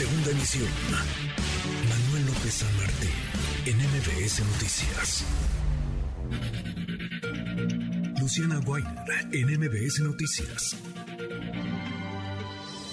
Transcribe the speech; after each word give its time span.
Segunda 0.00 0.30
emisión. 0.30 0.66
Manuel 1.90 2.24
López 2.24 2.54
San 2.54 2.74
Martín, 2.78 3.10
en 3.66 3.76
MBS 3.76 4.40
Noticias. 4.46 5.26
Luciana 8.18 8.60
Weiner, 8.60 8.94
en 9.30 9.60
MBS 9.60 10.00
Noticias. 10.00 10.82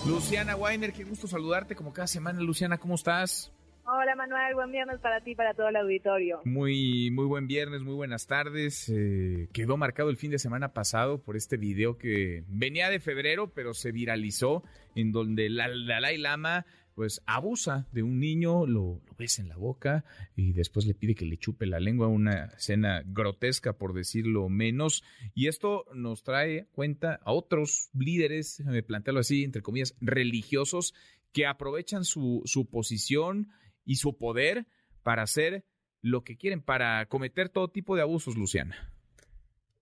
Luciana 0.06 0.58
Weiner, 0.58 0.92
qué 0.92 1.06
gusto 1.06 1.28
saludarte 1.28 1.78
como 1.78 1.94
cada 1.94 2.08
semana. 2.08 2.42
Luciana, 2.42 2.78
¿cómo 2.78 2.96
estás? 2.96 3.54
Hola 3.86 4.18
Manuel, 4.18 4.54
buen 4.56 4.74
viernes 4.74 5.00
para 5.00 5.22
ti 5.22 5.32
y 5.32 5.36
para 5.36 5.54
todo 5.54 5.70
el 5.70 5.78
auditorio. 5.78 6.42
Muy, 6.44 7.10
muy 7.10 7.26
buen 7.26 7.48
viernes, 7.48 7.84
muy 7.84 7.94
buenas 7.94 8.28
tardes. 8.28 8.90
Eh, 8.90 9.48
quedó 9.54 9.78
marcado 9.78 10.10
el 10.10 10.18
fin 10.18 10.32
de 10.32 10.40
semana 10.40 10.74
pasado 10.74 11.20
por 11.22 11.38
este 11.38 11.56
video 11.56 11.98
que 11.98 12.44
venía 12.50 12.90
de 12.90 13.00
febrero, 13.00 13.54
pero 13.54 13.74
se 13.74 13.94
viralizó, 13.94 14.62
en 14.94 15.14
donde 15.14 15.46
el 15.46 15.56
Dalai 15.56 16.18
Lama 16.18 16.66
pues 16.98 17.22
abusa 17.28 17.88
de 17.92 18.02
un 18.02 18.20
niño, 18.20 18.66
lo, 18.66 19.04
besa 19.20 19.44
en 19.44 19.50
la 19.50 19.56
boca 19.56 20.04
y 20.36 20.54
después 20.54 20.88
le 20.88 20.96
pide 20.96 21.14
que 21.14 21.26
le 21.26 21.38
chupe 21.38 21.68
la 21.68 21.80
lengua, 21.80 22.08
una 22.08 22.46
escena 22.58 23.04
grotesca 23.06 23.78
por 23.78 23.94
decirlo 23.94 24.50
menos. 24.50 25.04
Y 25.36 25.46
esto 25.46 25.86
nos 25.94 26.24
trae 26.24 26.66
cuenta 26.72 27.20
a 27.24 27.34
otros 27.34 27.92
líderes, 27.94 28.62
me 28.66 28.82
plantearlo 28.82 29.20
así, 29.20 29.44
entre 29.44 29.62
comillas, 29.62 29.94
religiosos, 30.02 30.96
que 31.34 31.46
aprovechan 31.46 32.04
su, 32.04 32.42
su 32.46 32.68
posición 32.68 33.52
y 33.86 33.98
su 33.98 34.18
poder 34.18 34.66
para 35.04 35.22
hacer 35.22 35.66
lo 36.02 36.24
que 36.24 36.36
quieren, 36.36 36.64
para 36.64 37.06
cometer 37.06 37.50
todo 37.50 37.68
tipo 37.68 37.96
de 37.96 38.02
abusos, 38.02 38.36
Luciana. 38.36 38.97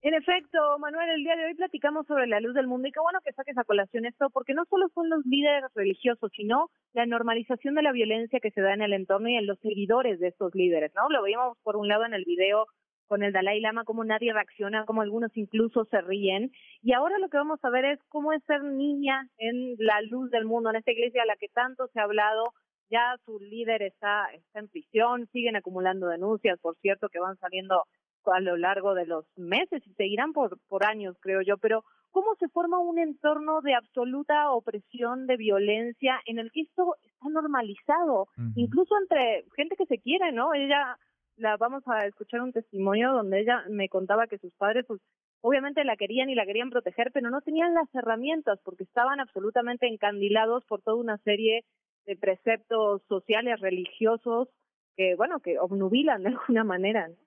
En 0.06 0.14
efecto, 0.14 0.60
Manuel, 0.78 1.10
el 1.10 1.24
día 1.24 1.36
de 1.36 1.46
hoy 1.46 1.56
platicamos 1.56 2.06
sobre 2.06 2.28
la 2.28 2.40
luz 2.40 2.54
del 2.54 2.68
mundo 2.68 2.88
y 2.88 2.92
qué 2.92 3.00
bueno 3.00 3.22
que 3.26 3.34
saques 3.34 3.58
a 3.58 3.64
colación 3.64 4.06
esto, 4.06 4.30
porque 4.30 4.54
no 4.54 4.64
solo 4.66 4.88
son 4.94 5.10
los 5.10 5.26
líderes 5.26 5.64
religiosos, 5.74 6.32
sino 6.36 6.70
la 6.94 7.08
normalización 7.08 7.74
de 7.74 7.82
la 7.82 7.92
violencia 7.92 8.40
que 8.40 8.52
se 8.52 8.62
da 8.62 8.76
en 8.76 8.84
el 8.84 8.94
entorno 8.94 9.30
y 9.30 9.36
en 9.36 9.48
los 9.48 9.58
seguidores 9.62 10.20
de 10.20 10.28
estos 10.28 10.54
líderes, 10.54 10.92
¿no? 10.94 11.10
Lo 11.10 11.24
veíamos 11.24 11.58
por 11.64 11.76
un 11.76 11.88
lado 11.88 12.06
en 12.06 12.14
el 12.14 12.24
video 12.24 12.68
con 13.08 13.24
el 13.24 13.34
Dalai 13.34 13.60
Lama, 13.62 13.84
cómo 13.84 14.06
nadie 14.06 14.32
reacciona, 14.32 14.86
cómo 14.86 15.02
algunos 15.02 15.36
incluso 15.36 15.86
se 15.86 16.00
ríen. 16.02 16.52
Y 16.84 16.94
ahora 16.94 17.18
lo 17.18 17.30
que 17.30 17.38
vamos 17.38 17.60
a 17.64 17.72
ver 17.72 17.86
es 17.86 18.00
cómo 18.10 18.32
es 18.32 18.44
ser 18.44 18.64
niña 18.64 19.28
en 19.40 19.74
la 19.80 20.02
luz 20.04 20.30
del 20.30 20.46
mundo, 20.46 20.70
en 20.70 20.76
esta 20.76 20.92
iglesia 20.92 21.24
a 21.24 21.26
la 21.26 21.36
que 21.36 21.48
tanto 21.48 21.88
se 21.88 22.00
ha 22.00 22.04
hablado. 22.04 22.54
Ya 22.92 23.16
su 23.26 23.40
líder 23.40 23.82
está, 23.82 24.28
está 24.34 24.60
en 24.60 24.68
prisión, 24.68 25.26
siguen 25.32 25.56
acumulando 25.56 26.06
denuncias, 26.10 26.60
por 26.60 26.76
cierto, 26.76 27.10
que 27.10 27.18
van 27.18 27.38
saliendo 27.38 27.86
a 28.34 28.40
lo 28.40 28.58
largo 28.58 28.94
de 28.94 29.06
los 29.06 29.26
meses 29.38 29.82
y 29.86 29.94
seguirán 29.94 30.34
por, 30.34 30.60
por 30.68 30.86
años, 30.86 31.16
creo 31.20 31.42
yo, 31.42 31.58
pero 31.58 31.84
cómo 32.16 32.34
se 32.40 32.48
forma 32.48 32.80
un 32.80 32.98
entorno 32.98 33.60
de 33.60 33.74
absoluta 33.74 34.50
opresión, 34.52 35.28
de 35.28 35.36
violencia, 35.36 36.22
en 36.26 36.40
el 36.40 36.50
que 36.52 36.62
esto 36.62 36.96
está 37.04 37.28
normalizado, 37.30 38.30
incluso 38.56 38.96
entre 39.02 39.44
gente 39.54 39.76
que 39.76 39.86
se 39.86 40.00
quiere, 40.00 40.32
¿no? 40.32 40.54
Ella, 40.54 40.98
la 41.36 41.58
vamos 41.58 41.84
a 41.88 42.06
escuchar 42.06 42.40
un 42.42 42.54
testimonio 42.54 43.12
donde 43.12 43.42
ella 43.42 43.66
me 43.70 43.90
contaba 43.90 44.28
que 44.28 44.38
sus 44.38 44.54
padres, 44.56 44.86
pues, 44.88 45.02
obviamente 45.42 45.84
la 45.84 45.98
querían 45.98 46.30
y 46.30 46.36
la 46.36 46.46
querían 46.46 46.70
proteger, 46.70 47.12
pero 47.14 47.30
no 47.30 47.42
tenían 47.42 47.74
las 47.74 47.94
herramientas 47.94 48.60
porque 48.64 48.84
estaban 48.84 49.20
absolutamente 49.20 49.86
encandilados 49.88 50.64
por 50.66 50.82
toda 50.82 50.96
una 50.96 51.18
serie 51.18 51.66
de 52.06 52.16
preceptos 52.16 53.02
sociales, 53.10 53.60
religiosos, 53.60 54.48
que, 54.96 55.16
bueno, 55.16 55.42
que 55.42 55.60
obnubilan 55.60 56.24
de 56.24 56.30
alguna 56.30 56.64
manera, 56.64 57.10
¿no? 57.10 57.25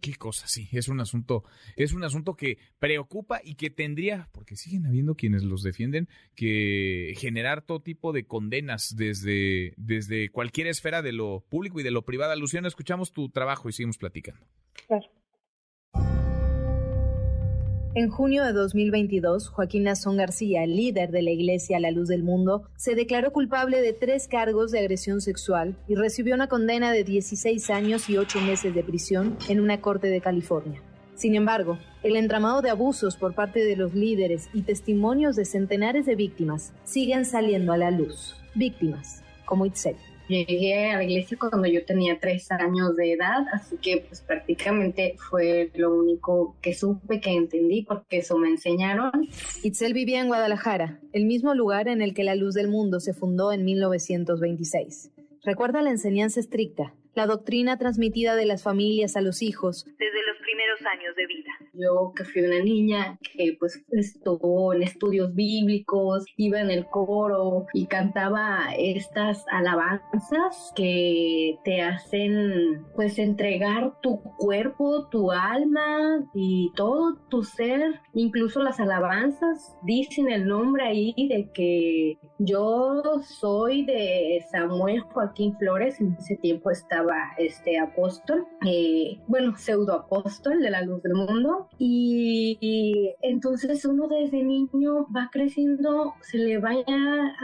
Qué 0.00 0.14
cosa, 0.16 0.46
sí, 0.46 0.68
es 0.72 0.88
un 0.88 1.00
asunto, 1.00 1.44
es 1.76 1.94
un 1.94 2.04
asunto 2.04 2.34
que 2.34 2.58
preocupa 2.78 3.40
y 3.42 3.54
que 3.54 3.70
tendría, 3.70 4.28
porque 4.32 4.54
siguen 4.54 4.84
habiendo 4.86 5.14
quienes 5.14 5.44
los 5.44 5.62
defienden, 5.62 6.08
que 6.34 7.14
generar 7.16 7.62
todo 7.62 7.80
tipo 7.80 8.12
de 8.12 8.26
condenas 8.26 8.96
desde, 8.96 9.72
desde 9.78 10.28
cualquier 10.28 10.66
esfera 10.66 11.00
de 11.00 11.12
lo 11.12 11.44
público 11.48 11.80
y 11.80 11.82
de 11.82 11.90
lo 11.90 12.04
privado. 12.04 12.36
Luciana, 12.36 12.68
escuchamos 12.68 13.12
tu 13.12 13.30
trabajo 13.30 13.68
y 13.68 13.72
seguimos 13.72 13.96
platicando. 13.96 14.46
Claro. 14.86 15.06
En 17.96 18.08
junio 18.08 18.42
de 18.42 18.52
2022, 18.52 19.50
Joaquín 19.50 19.84
Nazón 19.84 20.16
García, 20.16 20.66
líder 20.66 21.12
de 21.12 21.22
la 21.22 21.30
Iglesia 21.30 21.78
la 21.78 21.92
Luz 21.92 22.08
del 22.08 22.24
Mundo, 22.24 22.64
se 22.74 22.96
declaró 22.96 23.30
culpable 23.30 23.80
de 23.82 23.92
tres 23.92 24.26
cargos 24.26 24.72
de 24.72 24.80
agresión 24.80 25.20
sexual 25.20 25.76
y 25.86 25.94
recibió 25.94 26.34
una 26.34 26.48
condena 26.48 26.90
de 26.90 27.04
16 27.04 27.70
años 27.70 28.10
y 28.10 28.16
8 28.16 28.40
meses 28.40 28.74
de 28.74 28.82
prisión 28.82 29.36
en 29.48 29.60
una 29.60 29.80
corte 29.80 30.08
de 30.08 30.20
California. 30.20 30.82
Sin 31.14 31.36
embargo, 31.36 31.78
el 32.02 32.16
entramado 32.16 32.62
de 32.62 32.70
abusos 32.70 33.16
por 33.16 33.36
parte 33.36 33.64
de 33.64 33.76
los 33.76 33.94
líderes 33.94 34.48
y 34.52 34.62
testimonios 34.62 35.36
de 35.36 35.44
centenares 35.44 36.04
de 36.04 36.16
víctimas 36.16 36.72
siguen 36.82 37.24
saliendo 37.24 37.72
a 37.72 37.76
la 37.76 37.92
luz. 37.92 38.34
Víctimas, 38.56 39.22
como 39.44 39.66
Itzel. 39.66 39.94
Llegué 40.28 40.90
a 40.90 40.96
la 40.96 41.04
iglesia 41.04 41.36
cuando 41.38 41.68
yo 41.68 41.84
tenía 41.84 42.18
tres 42.18 42.50
años 42.50 42.96
de 42.96 43.12
edad, 43.12 43.44
así 43.52 43.76
que 43.76 44.04
pues 44.08 44.22
prácticamente 44.22 45.16
fue 45.18 45.70
lo 45.74 45.94
único 45.94 46.56
que 46.62 46.72
supe, 46.74 47.20
que 47.20 47.30
entendí, 47.30 47.82
porque 47.82 48.18
eso 48.18 48.38
me 48.38 48.48
enseñaron. 48.48 49.10
Itzel 49.62 49.92
vivía 49.92 50.20
en 50.20 50.28
Guadalajara, 50.28 51.00
el 51.12 51.26
mismo 51.26 51.54
lugar 51.54 51.88
en 51.88 52.00
el 52.00 52.14
que 52.14 52.24
la 52.24 52.34
Luz 52.34 52.54
del 52.54 52.68
Mundo 52.68 53.00
se 53.00 53.12
fundó 53.12 53.52
en 53.52 53.64
1926. 53.64 55.10
Recuerda 55.42 55.82
la 55.82 55.90
enseñanza 55.90 56.40
estricta, 56.40 56.94
la 57.14 57.26
doctrina 57.26 57.76
transmitida 57.76 58.34
de 58.34 58.46
las 58.46 58.62
familias 58.62 59.16
a 59.16 59.20
los 59.20 59.42
hijos 59.42 59.86
años 60.86 61.14
de 61.16 61.26
vida. 61.26 61.50
Yo 61.72 62.12
que 62.16 62.24
fui 62.24 62.42
una 62.42 62.62
niña 62.62 63.18
que 63.20 63.56
pues 63.58 63.84
estuvo 63.90 64.72
en 64.74 64.82
estudios 64.82 65.34
bíblicos, 65.34 66.24
iba 66.36 66.60
en 66.60 66.70
el 66.70 66.86
coro 66.86 67.66
y 67.72 67.86
cantaba 67.86 68.74
estas 68.76 69.44
alabanzas 69.50 70.72
que 70.76 71.58
te 71.64 71.82
hacen 71.82 72.84
pues 72.94 73.18
entregar 73.18 74.00
tu 74.00 74.20
cuerpo, 74.38 75.08
tu 75.08 75.30
alma 75.30 76.24
y 76.34 76.70
todo 76.76 77.16
tu 77.28 77.42
ser, 77.42 78.00
incluso 78.14 78.62
las 78.62 78.80
alabanzas 78.80 79.76
dicen 79.82 80.30
el 80.30 80.46
nombre 80.46 80.84
ahí 80.84 81.14
de 81.16 81.50
que 81.52 82.18
yo 82.44 83.02
soy 83.22 83.84
de 83.84 84.44
Samuel 84.50 85.00
Joaquín 85.00 85.56
Flores, 85.58 86.00
en 86.00 86.16
ese 86.18 86.36
tiempo 86.36 86.70
estaba 86.70 87.16
este 87.38 87.78
apóstol, 87.78 88.46
eh, 88.66 89.18
bueno, 89.26 89.56
pseudo 89.56 89.94
apóstol 89.94 90.60
de 90.60 90.70
la 90.70 90.82
luz 90.82 91.02
del 91.02 91.14
mundo, 91.14 91.68
y, 91.78 93.14
entonces 93.22 93.84
uno 93.84 94.08
desde 94.08 94.42
niño 94.42 95.06
va 95.14 95.28
creciendo, 95.32 96.14
se 96.20 96.38
le 96.38 96.58
vaya 96.58 96.84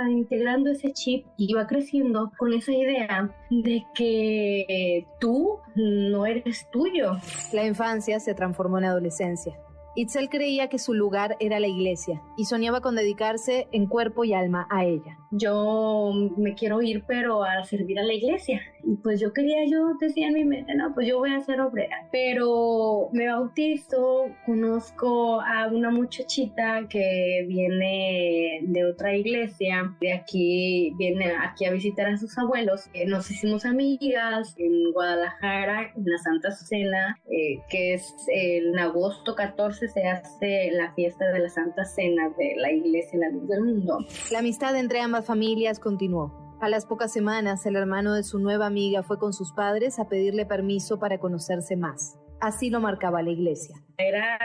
integrando 0.08 0.70
ese 0.70 0.92
chip 0.92 1.26
y 1.36 1.52
va 1.54 1.66
creciendo 1.66 2.32
con 2.38 2.52
esa 2.52 2.72
idea 2.72 3.34
de 3.50 3.84
que 3.94 5.06
tú 5.20 5.58
no 5.74 6.26
eres 6.26 6.68
tuyo. 6.70 7.12
La 7.52 7.64
infancia 7.64 8.20
se 8.20 8.34
transformó 8.34 8.78
en 8.78 8.84
adolescencia. 8.84 9.58
Itzel 9.96 10.28
creía 10.28 10.68
que 10.68 10.78
su 10.78 10.94
lugar 10.94 11.36
era 11.40 11.58
la 11.58 11.66
iglesia 11.66 12.22
y 12.36 12.44
soñaba 12.44 12.80
con 12.80 12.94
dedicarse 12.94 13.68
en 13.72 13.86
cuerpo 13.86 14.24
y 14.24 14.32
alma 14.32 14.68
a 14.70 14.84
ella. 14.84 15.18
Yo 15.32 16.12
me 16.36 16.54
quiero 16.54 16.82
ir, 16.82 17.04
pero 17.06 17.44
a 17.44 17.62
servir 17.64 17.98
a 18.00 18.02
la 18.02 18.14
iglesia. 18.14 18.60
Y 18.82 18.96
pues 18.96 19.20
yo 19.20 19.32
quería, 19.32 19.64
yo 19.66 19.94
decía 20.00 20.28
en 20.28 20.34
mi 20.34 20.44
mente, 20.44 20.74
no, 20.74 20.92
pues 20.94 21.06
yo 21.06 21.18
voy 21.18 21.32
a 21.32 21.40
ser 21.40 21.60
obrera. 21.60 22.08
Pero 22.10 23.10
me 23.12 23.28
bautizo, 23.28 24.26
conozco 24.44 25.40
a 25.40 25.68
una 25.68 25.90
muchachita 25.90 26.88
que 26.88 27.44
viene 27.46 28.60
de 28.62 28.84
otra 28.84 29.14
iglesia, 29.14 29.94
de 30.00 30.12
aquí, 30.12 30.94
viene 30.98 31.32
aquí 31.32 31.64
a 31.64 31.70
visitar 31.70 32.06
a 32.06 32.16
sus 32.16 32.36
abuelos. 32.36 32.88
Eh, 32.92 33.06
nos 33.06 33.30
hicimos 33.30 33.64
amigas 33.64 34.54
en 34.58 34.92
Guadalajara, 34.92 35.92
en 35.94 36.04
la 36.04 36.18
Santa 36.18 36.50
Cena, 36.50 37.20
eh, 37.30 37.60
que 37.68 37.94
es 37.94 38.14
en 38.32 38.76
agosto 38.78 39.34
14 39.36 39.79
se 39.88 40.06
hace 40.06 40.70
la 40.72 40.92
fiesta 40.94 41.26
de 41.32 41.38
la 41.41 41.48
Santa 41.48 41.84
Cena 41.84 42.28
de 42.36 42.54
la 42.56 42.72
Iglesia 42.72 43.10
en 43.14 43.20
la 43.20 43.30
Luz 43.30 43.48
del 43.48 43.62
Mundo. 43.62 43.98
La 44.30 44.41
amistad 44.41 44.76
entre 44.76 45.00
ambas 45.00 45.26
familias 45.26 45.78
continuó. 45.78 46.56
A 46.60 46.68
las 46.68 46.84
pocas 46.84 47.10
semanas, 47.10 47.65
el 47.65 47.77
hermano 47.77 48.12
de 48.12 48.22
su 48.22 48.38
nueva 48.38 48.66
amiga 48.66 49.03
fue 49.03 49.18
con 49.18 49.32
sus 49.32 49.53
padres 49.53 49.98
a 49.98 50.09
pedirle 50.09 50.44
permiso 50.44 50.98
para 50.98 51.18
conocerse 51.18 51.74
más. 51.74 52.18
Así 52.41 52.71
lo 52.71 52.80
marcaba 52.80 53.22
la 53.22 53.30
iglesia. 53.30 53.77
Era 53.98 54.38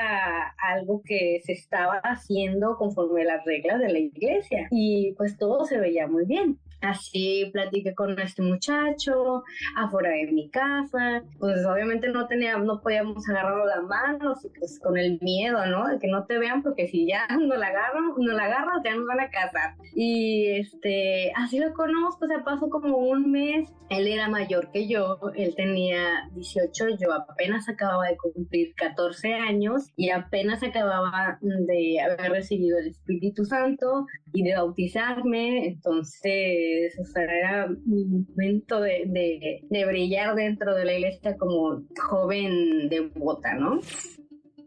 algo 0.57 1.01
que 1.03 1.39
se 1.43 1.53
estaba 1.53 1.99
haciendo 2.03 2.75
conforme 2.77 3.21
a 3.21 3.35
las 3.35 3.45
reglas 3.45 3.79
de 3.79 3.91
la 3.91 3.99
iglesia 3.99 4.67
y 4.71 5.13
pues 5.17 5.37
todo 5.37 5.65
se 5.65 5.77
veía 5.77 6.07
muy 6.07 6.25
bien. 6.25 6.59
Así 6.81 7.49
platiqué 7.51 7.95
con 7.95 8.19
este 8.19 8.41
muchacho 8.41 9.43
afuera 9.75 10.09
de 10.09 10.31
mi 10.31 10.49
casa. 10.49 11.23
Pues 11.39 11.65
obviamente 11.65 12.09
no 12.09 12.27
tenía, 12.27 12.57
no 12.57 12.81
podíamos 12.81 13.27
agarrarlo 13.29 13.65
las 13.65 13.83
manos 13.83 14.45
y 14.45 14.49
pues 14.49 14.79
con 14.79 14.97
el 14.97 15.19
miedo, 15.21 15.65
¿no? 15.65 15.87
De 15.87 15.99
que 15.99 16.07
no 16.07 16.25
te 16.25 16.37
vean 16.37 16.61
porque 16.61 16.87
si 16.87 17.07
ya 17.07 17.27
no 17.39 17.55
la 17.55 17.67
agarran, 17.67 18.13
no 18.17 18.33
la 18.33 18.45
agarran, 18.45 18.81
ya 18.83 18.95
nos 18.95 19.05
van 19.05 19.19
a 19.19 19.29
casar. 19.29 19.75
Y 19.95 20.47
este, 20.51 21.31
así 21.35 21.59
lo 21.59 21.73
conozco, 21.73 22.25
o 22.25 22.27
sea, 22.27 22.43
pasó 22.43 22.69
como 22.69 22.97
un 22.97 23.31
mes. 23.31 23.71
Él 23.89 24.07
era 24.07 24.27
mayor 24.27 24.71
que 24.71 24.87
yo, 24.87 25.19
él 25.35 25.53
tenía 25.55 26.29
18, 26.33 26.97
yo 26.99 27.13
apenas 27.13 27.69
acababa 27.69 28.07
de 28.07 28.17
cumplir 28.17 28.73
14 28.75 29.33
años 29.33 29.91
y 29.95 30.09
apenas 30.09 30.63
acababa 30.63 31.37
de 31.41 31.99
haber 32.01 32.31
recibido 32.31 32.79
el 32.79 32.87
Espíritu 32.87 33.45
Santo 33.45 34.07
y 34.33 34.43
de 34.43 34.55
bautizarme, 34.55 35.67
entonces 35.67 36.64
pues, 36.95 36.99
o 36.99 37.11
sea, 37.11 37.23
era 37.23 37.67
mi 37.85 38.05
momento 38.05 38.81
de, 38.81 39.61
de 39.69 39.85
brillar 39.85 40.35
dentro 40.35 40.75
de 40.75 40.85
la 40.85 40.93
iglesia 40.93 41.37
como 41.37 41.83
joven 42.09 42.89
devota, 42.89 43.55
¿no? 43.55 43.79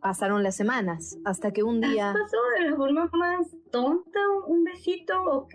Pasaron 0.00 0.42
las 0.42 0.56
semanas 0.56 1.18
hasta 1.24 1.52
que 1.52 1.62
un 1.62 1.80
día... 1.80 2.12
Pasó 2.12 2.36
de 2.58 2.70
la 2.70 2.76
forma 2.76 3.10
más 3.12 3.46
tonta, 3.70 4.20
un 4.46 4.64
besito, 4.64 5.14
ok, 5.24 5.54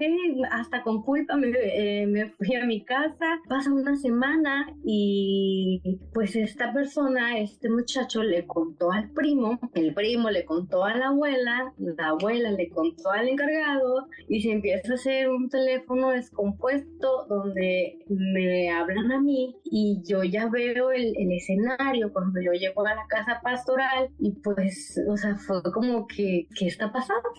hasta 0.52 0.84
con 0.84 1.04
culpa 1.04 1.36
me, 1.36 1.50
eh, 1.50 2.06
me, 2.08 2.30
fui 2.32 2.56
a 2.56 2.66
mi 2.66 2.84
casa, 2.84 3.40
pasa 3.50 3.72
una 3.72 3.96
semana 3.96 4.68
y 4.84 6.00
pues 6.14 6.36
esta 6.36 6.74
persona, 6.74 7.40
este 7.40 7.70
muchacho 7.70 8.24
le 8.24 8.46
contó 8.46 8.92
al 8.92 9.10
primo, 9.12 9.60
el 9.74 9.94
primo 9.94 10.30
le 10.30 10.46
contó 10.46 10.84
a 10.84 10.96
la 10.96 11.08
abuela, 11.08 11.74
la 11.78 12.10
abuela 12.10 12.52
le 12.52 12.70
contó 12.70 13.12
al 13.12 13.30
encargado 13.30 14.08
y 14.28 14.42
se 14.42 14.52
empieza 14.52 14.92
a 14.92 14.96
hacer 14.96 15.30
un 15.30 15.50
teléfono 15.50 16.10
descompuesto 16.10 17.26
donde 17.28 18.00
me 18.08 18.72
hablan 18.72 19.12
a 19.12 19.20
mí 19.20 19.56
y 19.64 20.02
yo 20.06 20.24
ya 20.24 20.48
veo 20.50 20.92
el, 20.92 21.14
el 21.18 21.32
escenario 21.32 22.12
cuando 22.12 22.42
yo 22.42 22.52
llego 22.52 22.86
a 22.86 22.96
la 22.96 23.08
casa 23.08 23.40
pastoral 23.44 24.10
y 24.20 24.32
pues, 24.32 25.00
o 25.08 25.18
sea, 25.18 25.36
fue 25.36 25.62
como 25.64 26.08
que, 26.08 26.48
¿qué 26.58 26.68
está 26.68 26.92
pasando? 26.92 27.30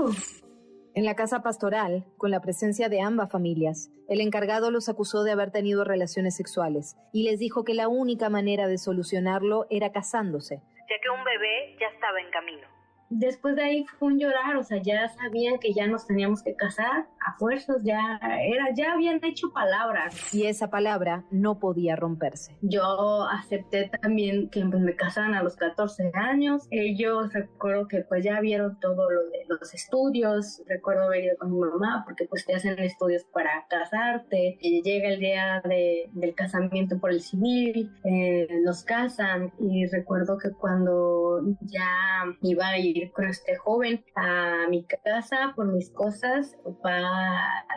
En 0.97 1.05
la 1.05 1.17
casa 1.17 1.43
pastoral, 1.43 2.05
con 2.19 2.31
la 2.31 2.41
presencia 2.41 2.89
de 2.89 3.01
ambas 3.01 3.29
familias, 3.29 3.91
el 4.09 4.21
encargado 4.21 4.71
los 4.71 4.89
acusó 4.89 5.25
de 5.25 5.33
haber 5.33 5.51
tenido 5.51 5.83
relaciones 5.83 6.37
sexuales 6.37 6.97
y 7.13 7.25
les 7.25 7.41
dijo 7.41 7.65
que 7.65 7.75
la 7.75 7.89
única 7.89 8.29
manera 8.29 8.69
de 8.69 8.79
solucionarlo 8.79 9.67
era 9.71 9.91
casándose, 9.91 10.63
ya 10.89 10.97
que 11.03 11.11
un 11.11 11.25
bebé 11.25 11.77
ya 11.81 11.89
estaba 11.89 12.21
en 12.21 12.31
camino 12.31 12.69
después 13.11 13.57
de 13.57 13.63
ahí 13.63 13.87
fue 13.99 14.09
un 14.09 14.19
llorar, 14.19 14.57
o 14.57 14.65
sea, 14.65 14.81
ya 14.83 15.09
sabían 15.09 15.59
que 15.59 15.73
ya 15.73 15.87
nos 15.87 16.07
teníamos 16.07 16.43
que 16.43 16.55
casar, 16.55 17.07
a 17.25 17.39
fuerzas 17.39 17.79
ya 17.83 18.21
era, 18.23 18.75
ya 18.75 18.93
habían 18.93 19.25
hecho 19.25 19.53
palabras. 19.53 20.35
Y 20.35 20.47
esa 20.47 20.71
palabra 20.71 21.25
no 21.31 21.59
podía 21.59 21.97
romperse. 21.97 22.57
Yo 22.63 23.25
acepté 23.25 23.91
también 24.01 24.49
que 24.51 24.65
pues, 24.65 24.81
me 24.81 24.97
casaran 24.97 25.35
a 25.35 25.43
los 25.43 25.57
14 25.57 26.11
años. 26.15 26.67
Ellos 26.71 27.33
recuerdo 27.33 27.89
que 27.89 28.01
pues 28.03 28.25
ya 28.25 28.41
vieron 28.41 28.79
todo 28.81 29.11
lo 29.11 29.23
de 29.31 29.45
los 29.49 29.75
estudios, 29.75 30.63
recuerdo 30.67 31.05
haber 31.05 31.25
ido 31.25 31.37
con 31.39 31.53
mi 31.53 31.61
mamá 31.61 32.03
porque 32.05 32.27
pues 32.27 32.45
te 32.45 32.55
hacen 32.55 32.79
estudios 32.79 33.25
para 33.33 33.67
casarte, 33.69 34.57
y 34.61 34.83
llega 34.83 35.09
el 35.09 35.21
día 35.21 35.63
de, 35.65 36.11
del 36.13 36.35
casamiento 36.35 36.99
por 36.99 37.11
el 37.11 37.21
civil, 37.21 37.91
eh, 38.05 38.49
nos 38.65 38.85
casan 38.85 39.53
y 39.59 39.87
recuerdo 39.87 40.39
que 40.39 40.51
cuando 40.51 41.41
ya 41.61 42.25
iba 42.43 42.69
a 42.69 42.79
ir 42.79 42.94
con 43.13 43.27
este 43.27 43.57
joven 43.57 44.05
a 44.15 44.67
mi 44.69 44.85
casa 44.85 45.53
por 45.55 45.73
mis 45.73 45.91
cosas, 45.91 46.57
papá 46.65 47.03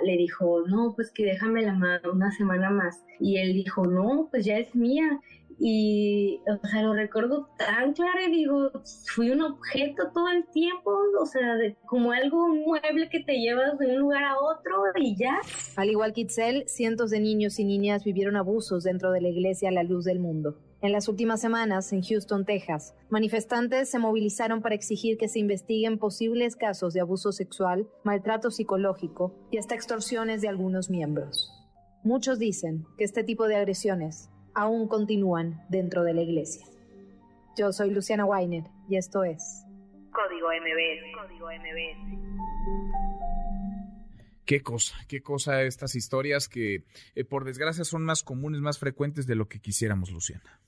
le 0.03 0.17
dijo, 0.17 0.63
no, 0.67 0.93
pues 0.95 1.11
que 1.11 1.25
déjame 1.25 1.63
la 1.63 1.73
mano 1.73 2.11
una 2.13 2.31
semana 2.31 2.69
más. 2.69 3.03
Y 3.19 3.37
él 3.37 3.53
dijo, 3.53 3.85
no, 3.85 4.27
pues 4.31 4.45
ya 4.45 4.57
es 4.57 4.75
mía. 4.75 5.19
Y, 5.59 6.39
o 6.47 6.67
sea, 6.67 6.83
lo 6.83 6.93
recuerdo 6.93 7.49
tan 7.57 7.93
claro 7.93 8.19
y 8.27 8.31
digo, 8.31 8.71
fui 9.07 9.31
un 9.31 9.41
objeto 9.41 10.11
todo 10.13 10.29
el 10.29 10.45
tiempo, 10.51 10.91
o 11.19 11.25
sea, 11.25 11.55
de, 11.55 11.75
como 11.87 12.11
algo, 12.11 12.45
un 12.45 12.63
mueble 12.63 13.09
que 13.09 13.21
te 13.21 13.39
llevas 13.39 13.77
de 13.79 13.87
un 13.87 13.97
lugar 13.97 14.23
a 14.23 14.35
otro 14.39 14.83
y 14.97 15.15
ya. 15.17 15.39
Al 15.75 15.89
igual 15.89 16.13
que 16.13 16.21
Itzel, 16.21 16.65
cientos 16.67 17.09
de 17.09 17.19
niños 17.19 17.57
y 17.57 17.65
niñas 17.65 18.03
vivieron 18.03 18.35
abusos 18.35 18.83
dentro 18.83 19.11
de 19.11 19.21
la 19.21 19.29
iglesia 19.29 19.69
a 19.69 19.71
la 19.71 19.83
luz 19.83 20.05
del 20.05 20.19
mundo. 20.19 20.59
En 20.79 20.91
las 20.91 21.07
últimas 21.07 21.41
semanas, 21.41 21.91
en 21.91 22.03
Houston, 22.03 22.45
Texas, 22.45 22.93
manifestantes 23.09 23.89
se 23.89 23.97
movilizaron 23.97 24.61
para 24.61 24.75
exigir 24.75 25.17
que 25.17 25.27
se 25.27 25.39
investiguen 25.39 25.97
posibles 25.97 26.55
casos 26.55 26.93
de 26.93 27.01
abuso 27.01 27.31
sexual, 27.31 27.89
maltrato 28.03 28.51
psicológico 28.51 29.33
y 29.49 29.57
hasta 29.57 29.73
extorsiones 29.73 30.41
de 30.41 30.49
algunos 30.49 30.91
miembros. 30.91 31.51
Muchos 32.03 32.37
dicen 32.37 32.85
que 32.95 33.05
este 33.05 33.23
tipo 33.23 33.47
de 33.47 33.55
agresiones 33.55 34.29
aún 34.53 34.87
continúan 34.87 35.65
dentro 35.67 36.03
de 36.03 36.13
la 36.13 36.21
iglesia. 36.21 36.67
Yo 37.57 37.73
soy 37.73 37.89
Luciana 37.89 38.25
Weiner 38.25 38.65
y 38.87 38.97
esto 38.97 39.23
es 39.23 39.65
Código 40.11 40.49
MBS. 40.49 41.27
Código 41.27 41.47
MBS. 41.47 42.37
Qué 44.45 44.61
cosa, 44.61 44.95
qué 45.07 45.23
cosa 45.23 45.63
estas 45.63 45.95
historias 45.95 46.47
que 46.47 46.83
eh, 47.15 47.23
por 47.23 47.45
desgracia 47.45 47.83
son 47.83 48.05
más 48.05 48.21
comunes, 48.21 48.61
más 48.61 48.77
frecuentes 48.77 49.25
de 49.25 49.33
lo 49.33 49.47
que 49.47 49.59
quisiéramos, 49.59 50.11
Luciana. 50.11 50.61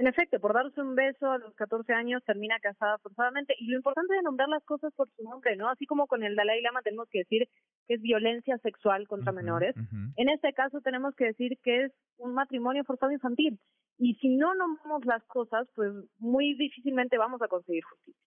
En 0.00 0.06
efecto, 0.06 0.40
por 0.40 0.54
darse 0.54 0.80
un 0.80 0.94
beso 0.94 1.30
a 1.30 1.36
los 1.36 1.54
14 1.56 1.92
años 1.92 2.22
termina 2.24 2.58
casada 2.58 2.96
forzadamente 3.02 3.54
y 3.58 3.66
lo 3.66 3.76
importante 3.76 4.16
es 4.16 4.22
nombrar 4.22 4.48
las 4.48 4.64
cosas 4.64 4.94
por 4.94 5.10
su 5.14 5.22
nombre, 5.22 5.56
¿no? 5.56 5.68
Así 5.68 5.84
como 5.84 6.06
con 6.06 6.24
el 6.24 6.36
Dalai 6.36 6.62
Lama 6.62 6.80
tenemos 6.80 7.06
que 7.10 7.18
decir 7.18 7.50
que 7.86 7.94
es 7.96 8.00
violencia 8.00 8.56
sexual 8.62 9.06
contra 9.06 9.30
menores, 9.30 9.74
en 10.16 10.28
este 10.30 10.54
caso 10.54 10.80
tenemos 10.80 11.14
que 11.16 11.26
decir 11.26 11.58
que 11.62 11.84
es 11.84 11.92
un 12.16 12.32
matrimonio 12.32 12.82
forzado 12.84 13.12
infantil 13.12 13.60
y 13.98 14.14
si 14.14 14.30
no 14.30 14.54
nombramos 14.54 15.04
las 15.04 15.22
cosas, 15.24 15.68
pues 15.74 15.92
muy 16.18 16.54
difícilmente 16.54 17.18
vamos 17.18 17.42
a 17.42 17.48
conseguir 17.48 17.84
justicia. 17.84 18.22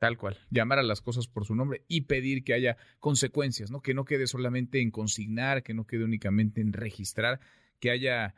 Tal 0.00 0.18
cual, 0.18 0.36
llamar 0.50 0.80
a 0.80 0.82
las 0.82 1.00
cosas 1.00 1.28
por 1.28 1.46
su 1.46 1.54
nombre 1.54 1.82
y 1.88 2.02
pedir 2.02 2.44
que 2.44 2.52
haya 2.52 2.76
consecuencias, 2.98 3.70
¿no? 3.70 3.80
Que 3.80 3.94
no 3.94 4.04
quede 4.04 4.26
solamente 4.26 4.82
en 4.82 4.90
consignar, 4.90 5.62
que 5.62 5.72
no 5.72 5.86
quede 5.86 6.04
únicamente 6.04 6.60
en 6.60 6.74
registrar, 6.74 7.40
que 7.80 7.90
haya 7.90 8.34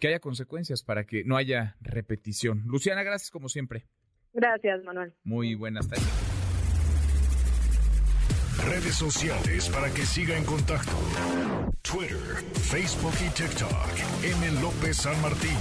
que 0.00 0.08
haya 0.08 0.20
consecuencias 0.20 0.82
para 0.82 1.04
que 1.04 1.24
no 1.24 1.36
haya 1.36 1.76
repetición. 1.80 2.62
Luciana, 2.66 3.02
gracias 3.02 3.30
como 3.30 3.48
siempre. 3.48 3.86
Gracias, 4.32 4.82
Manuel. 4.84 5.14
Muy 5.24 5.54
buenas 5.54 5.88
tardes. 5.88 6.06
Redes 8.64 8.94
sociales 8.94 9.68
para 9.68 9.92
que 9.92 10.02
siga 10.02 10.36
en 10.36 10.44
contacto: 10.44 10.92
Twitter, 11.82 12.16
Facebook 12.54 13.14
y 13.24 13.30
TikTok. 13.30 13.70
M. 14.24 14.60
López 14.60 14.96
San 14.96 15.20
Martín. 15.22 15.56